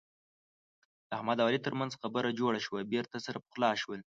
[1.07, 2.89] د احمد او علي ترمنځ خبره جوړه شوه.
[2.93, 3.99] بېرته سره پخلا شول.